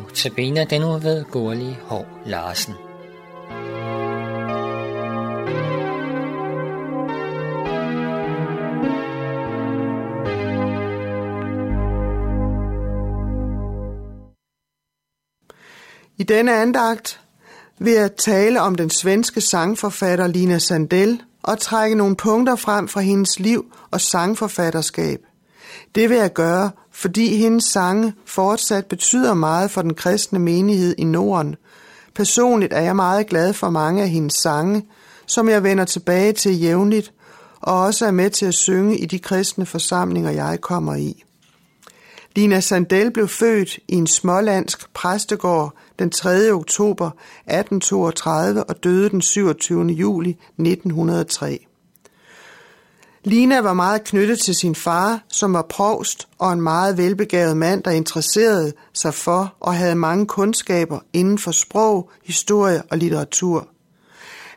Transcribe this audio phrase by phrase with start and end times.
[0.00, 2.74] Notabene den ved Gurli Hår Larsen.
[16.18, 17.20] I denne andagt
[17.78, 23.00] vil jeg tale om den svenske sangforfatter Lina Sandell og trække nogle punkter frem fra
[23.00, 25.20] hendes liv og sangforfatterskab.
[25.94, 31.04] Det vil jeg gøre, fordi hendes sange fortsat betyder meget for den kristne menighed i
[31.04, 31.56] Norden.
[32.14, 34.86] Personligt er jeg meget glad for mange af hendes sange,
[35.26, 37.12] som jeg vender tilbage til jævnligt,
[37.60, 41.24] og også er med til at synge i de kristne forsamlinger, jeg kommer i.
[42.36, 46.52] Lina Sandel blev født i en smålandsk præstegård den 3.
[46.52, 49.86] oktober 1832 og døde den 27.
[49.86, 51.66] juli 1903.
[53.24, 57.82] Lina var meget knyttet til sin far, som var provst og en meget velbegavet mand,
[57.82, 63.68] der interesserede sig for og havde mange kundskaber inden for sprog, historie og litteratur.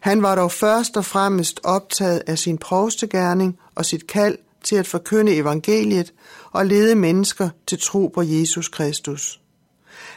[0.02, 4.88] Han var dog først og fremmest optaget af sin provstegærning og sit kald til at
[4.88, 6.14] forkynde evangeliet
[6.52, 9.40] og lede mennesker til tro på Jesus Kristus.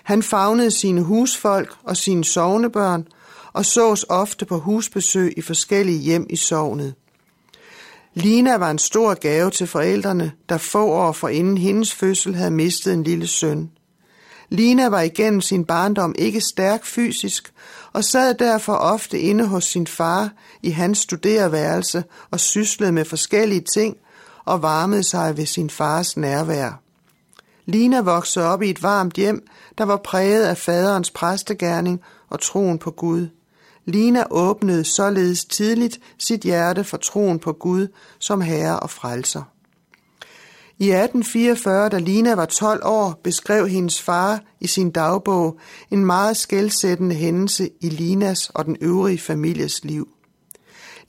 [0.02, 3.06] Han fagnede sine husfolk og sine sovnebørn
[3.52, 6.94] og sås ofte på husbesøg i forskellige hjem i sovnet.
[8.18, 12.92] Lina var en stor gave til forældrene, der få år forinden hendes fødsel havde mistet
[12.92, 13.70] en lille søn.
[14.48, 17.52] Lina var igennem sin barndom ikke stærk fysisk,
[17.92, 20.30] og sad derfor ofte inde hos sin far
[20.62, 23.96] i hans studerværelse og syslede med forskellige ting
[24.44, 26.80] og varmede sig ved sin fars nærvær.
[27.66, 29.46] Lina voksede op i et varmt hjem,
[29.78, 33.28] der var præget af faderens præstegærning og troen på Gud.
[33.86, 39.42] Lina åbnede således tidligt sit hjerte for troen på Gud som herre og frelser.
[40.78, 45.58] I 1844, da Lina var 12 år, beskrev hendes far i sin dagbog
[45.90, 50.08] en meget skældsættende hændelse i Linas og den øvrige families liv.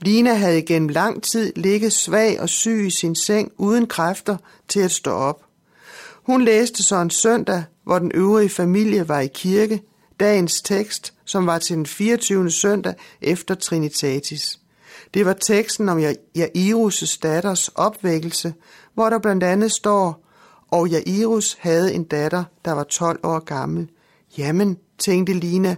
[0.01, 4.37] Lina havde gennem lang tid ligget svag og syg i sin seng uden kræfter
[4.67, 5.41] til at stå op.
[6.25, 9.81] Hun læste så en søndag, hvor den øvrige familie var i kirke,
[10.19, 12.51] dagens tekst, som var til den 24.
[12.51, 14.59] søndag efter Trinitatis.
[15.13, 15.99] Det var teksten om
[16.37, 18.53] Jairus' datters opvækkelse,
[18.93, 20.23] hvor der blandt andet står,
[20.71, 23.89] og Jairus havde en datter, der var 12 år gammel.
[24.37, 25.75] Jamen, tænkte Lina,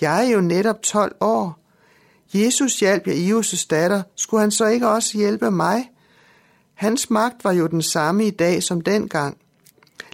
[0.00, 1.58] jeg er jo netop 12 år.
[2.34, 5.90] Jesus hjalp Jairus' datter, skulle han så ikke også hjælpe mig?
[6.74, 9.36] Hans magt var jo den samme i dag som dengang.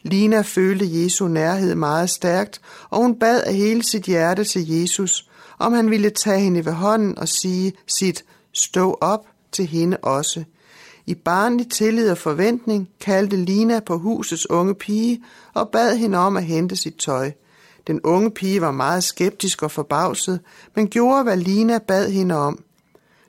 [0.02, 2.60] Lina følte Jesu nærhed meget stærkt,
[2.90, 6.72] og hun bad af hele sit hjerte til Jesus, om han ville tage hende ved
[6.72, 10.44] hånden og sige sit stå op til hende også.
[11.06, 15.22] I barnlig tillid og forventning kaldte Lina på husets unge pige
[15.54, 17.32] og bad hende om at hente sit tøj.
[17.86, 20.40] Den unge pige var meget skeptisk og forbavset,
[20.76, 22.62] men gjorde, hvad Lina bad hende om.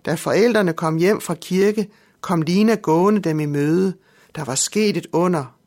[0.05, 1.89] Da forældrene kom hjem fra kirke,
[2.21, 3.93] kom Lina gående dem i møde.
[4.35, 5.60] Der var sket et under.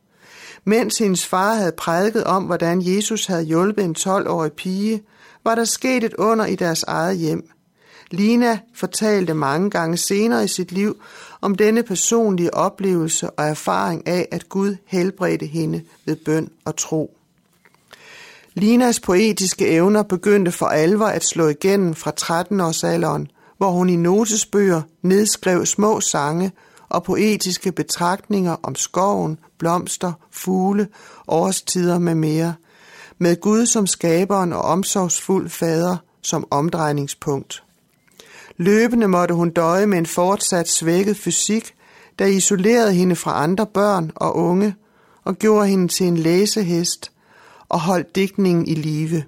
[0.64, 5.02] Mens hendes far havde prædiket om, hvordan Jesus havde hjulpet en 12-årig pige,
[5.44, 7.50] var der sket et under i deres eget hjem.
[8.10, 10.96] Lina fortalte mange gange senere i sit liv
[11.40, 17.16] om denne personlige oplevelse og erfaring af, at Gud helbredte hende ved bøn og tro.
[18.54, 24.82] Linas poetiske evner begyndte for alvor at slå igennem fra 13-årsalderen, hvor hun i notesbøger
[25.02, 26.52] nedskrev små sange
[26.94, 30.88] og poetiske betragtninger om skoven, blomster, fugle,
[31.28, 32.54] årstider med mere,
[33.18, 37.64] med Gud som skaberen og omsorgsfuld fader som omdrejningspunkt.
[38.56, 41.74] Løbende måtte hun døje med en fortsat svækket fysik,
[42.18, 44.74] der isolerede hende fra andre børn og unge
[45.24, 47.12] og gjorde hende til en læsehest
[47.68, 49.24] og holdt digtningen i live.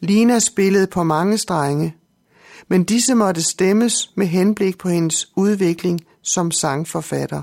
[0.00, 1.96] Lina spillede på mange strenge,
[2.72, 7.42] men disse måtte stemmes med henblik på hendes udvikling som sangforfatter.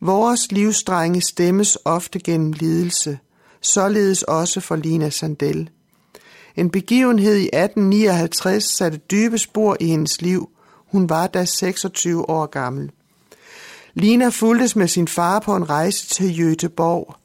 [0.00, 3.18] Vores livsdrenge stemmes ofte gennem lidelse,
[3.60, 5.70] således også for Lina Sandel.
[6.56, 10.48] En begivenhed i 1859 satte dybe spor i hendes liv.
[10.92, 12.90] Hun var da 26 år gammel.
[13.94, 17.16] Lina fuldtes med sin far på en rejse til Jøteborg.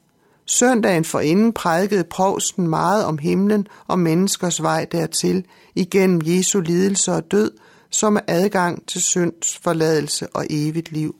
[0.46, 5.44] Søndagen forinden prædikede provsten meget om himlen og menneskers vej dertil
[5.74, 7.50] igennem Jesu lidelse og død,
[7.90, 11.14] som er adgang til synds forladelse og evigt liv.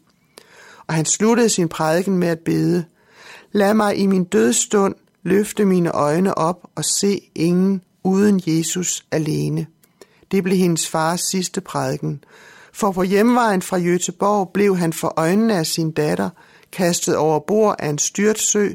[0.87, 2.85] Og han sluttede sin prædiken med at bede,
[3.53, 9.67] Lad mig i min dødstund løfte mine øjne op og se ingen uden Jesus alene.
[10.31, 12.25] Det blev hendes fars sidste prædiken,
[12.73, 16.31] for på hjemvejen fra Jøteborg blev han for øjnene af sin datter
[16.73, 18.69] kastet over bord af en styrt sø,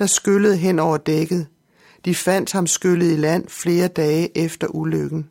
[0.00, 1.46] der skyllede hen over dækket.
[2.04, 5.28] De fandt ham skyllet i land flere dage efter ulykken.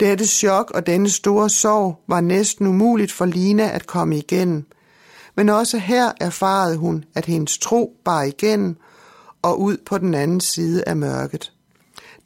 [0.00, 4.64] Dette chok og denne store sorg var næsten umuligt for Lina at komme igennem.
[5.36, 8.76] Men også her erfarede hun, at hendes tro bar igennem
[9.42, 11.52] og ud på den anden side af mørket.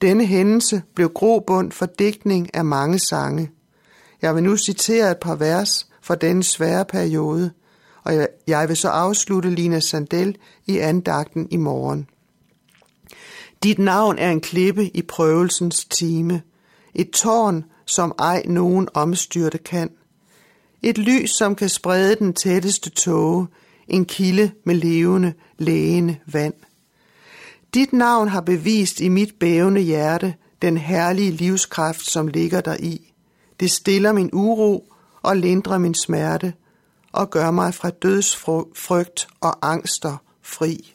[0.00, 3.50] Denne hændelse blev grobund for digtning af mange sange.
[4.22, 7.50] Jeg vil nu citere et par vers fra denne svære periode,
[8.08, 12.08] og jeg vil så afslutte Lina Sandel i andagten i morgen.
[13.62, 16.42] Dit navn er en klippe i prøvelsens time,
[16.94, 19.90] et tårn, som ej nogen omstyrte kan.
[20.82, 23.46] Et lys, som kan sprede den tætteste tåge,
[23.88, 26.54] en kilde med levende, lægende vand.
[27.74, 33.12] Dit navn har bevist i mit bævende hjerte den herlige livskraft, som ligger der i.
[33.60, 36.52] Det stiller min uro og lindrer min smerte
[37.12, 40.94] og gør mig fra dødsfrygt og angster fri.